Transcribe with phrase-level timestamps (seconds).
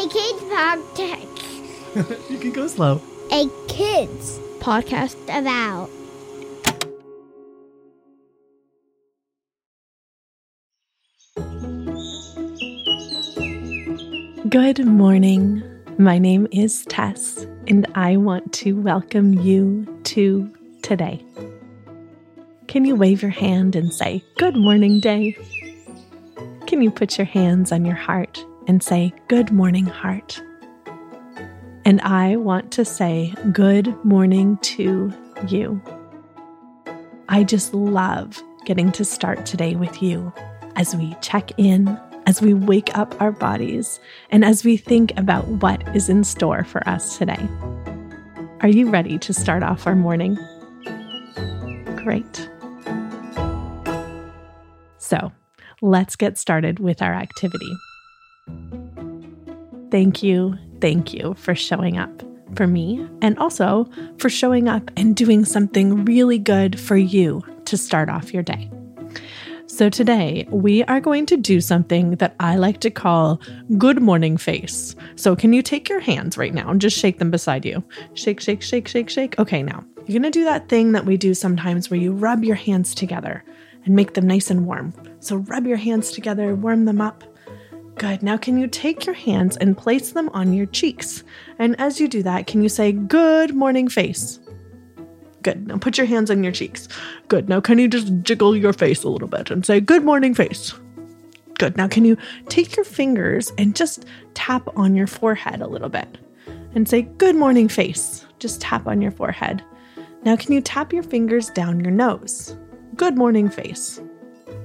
[0.00, 2.30] A kids podcast.
[2.30, 3.02] you can go slow.
[3.32, 5.90] A kids podcast about.
[14.48, 15.62] Good morning.
[15.98, 21.22] My name is Taes, and I want to welcome you to today.
[22.68, 25.36] Can you wave your hand and say, Good morning, day?
[26.66, 30.40] Can you put your hands on your heart and say, Good morning, heart?
[31.84, 35.12] And I want to say, Good morning to
[35.48, 35.82] you.
[37.28, 40.32] I just love getting to start today with you
[40.76, 43.98] as we check in as we wake up our bodies
[44.30, 47.48] and as we think about what is in store for us today.
[48.60, 50.38] Are you ready to start off our morning?
[51.96, 52.48] Great.
[54.98, 55.32] So,
[55.82, 57.72] let's get started with our activity.
[59.90, 62.22] Thank you, thank you for showing up
[62.54, 63.88] for me and also
[64.18, 68.70] for showing up and doing something really good for you to start off your day.
[69.66, 73.40] So, today we are going to do something that I like to call
[73.78, 74.96] good morning face.
[75.14, 77.82] So, can you take your hands right now and just shake them beside you?
[78.14, 79.38] Shake, shake, shake, shake, shake.
[79.38, 82.42] Okay, now you're going to do that thing that we do sometimes where you rub
[82.42, 83.44] your hands together
[83.84, 84.92] and make them nice and warm.
[85.20, 87.22] So, rub your hands together, warm them up.
[88.00, 88.22] Good.
[88.22, 91.22] Now, can you take your hands and place them on your cheeks?
[91.58, 94.40] And as you do that, can you say, Good morning face?
[95.42, 95.66] Good.
[95.66, 96.88] Now put your hands on your cheeks.
[97.28, 97.50] Good.
[97.50, 100.72] Now can you just jiggle your face a little bit and say, Good morning, face?
[101.58, 101.76] Good.
[101.76, 102.16] Now can you
[102.48, 106.16] take your fingers and just tap on your forehead a little bit
[106.74, 108.24] and say, Good morning, face?
[108.38, 109.62] Just tap on your forehead.
[110.24, 112.56] Now can you tap your fingers down your nose?
[112.96, 114.00] Good morning, face.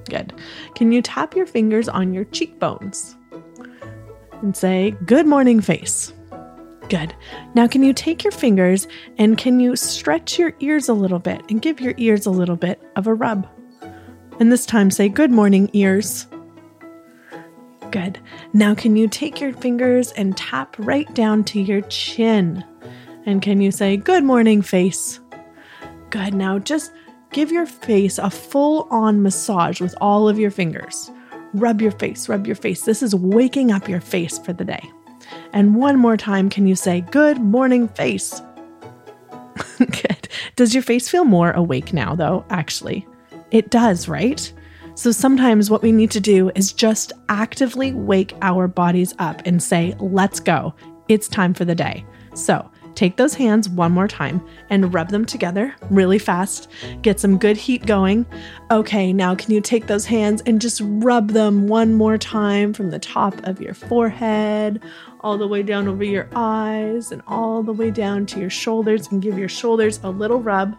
[0.09, 0.31] Good.
[0.73, 3.17] Can you tap your fingers on your cheekbones
[4.45, 6.13] and say, Good morning, face?
[6.87, 7.15] Good.
[7.55, 11.41] Now, can you take your fingers and can you stretch your ears a little bit
[11.49, 13.47] and give your ears a little bit of a rub?
[14.39, 16.27] And this time say, Good morning, ears.
[17.91, 18.19] Good.
[18.53, 22.63] Now, can you take your fingers and tap right down to your chin?
[23.25, 25.19] And can you say, Good morning, face?
[26.11, 26.35] Good.
[26.35, 26.93] Now, just
[27.31, 31.09] give your face a full on massage with all of your fingers.
[31.55, 32.81] Rub your face, rub your face.
[32.81, 34.83] This is waking up your face for the day.
[35.53, 38.41] And one more time, can you say, Good morning, face?
[39.77, 40.27] Good.
[40.57, 42.45] Does your face feel more awake now, though?
[42.49, 43.07] Actually,
[43.51, 44.51] it does, right?
[44.95, 49.63] So sometimes what we need to do is just actively wake our bodies up and
[49.63, 50.75] say, Let's go.
[51.07, 52.05] It's time for the day.
[52.33, 56.69] So Take those hands one more time and rub them together really fast.
[57.01, 58.25] Get some good heat going.
[58.71, 62.89] Okay, now can you take those hands and just rub them one more time from
[62.89, 64.81] the top of your forehead,
[65.19, 69.11] all the way down over your eyes, and all the way down to your shoulders,
[69.11, 70.75] and give your shoulders a little rub.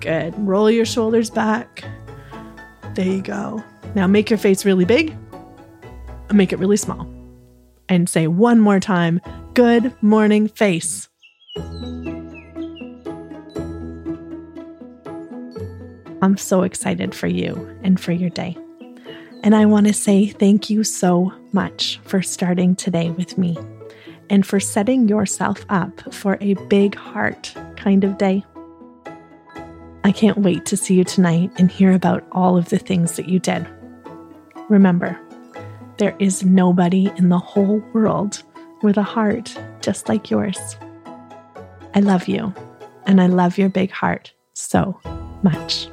[0.00, 0.34] Good.
[0.38, 1.84] Roll your shoulders back.
[2.94, 3.62] There you go.
[3.94, 5.14] Now make your face really big
[6.28, 7.06] and make it really small.
[7.88, 9.20] And say one more time
[9.56, 11.08] Good morning, face.
[16.20, 18.54] I'm so excited for you and for your day.
[19.42, 23.56] And I want to say thank you so much for starting today with me
[24.28, 28.44] and for setting yourself up for a big heart kind of day.
[30.04, 33.30] I can't wait to see you tonight and hear about all of the things that
[33.30, 33.66] you did.
[34.68, 35.18] Remember,
[35.96, 38.42] there is nobody in the whole world
[38.86, 40.76] with a heart just like yours.
[41.96, 42.54] I love you,
[43.04, 45.00] and I love your big heart so
[45.42, 45.88] much.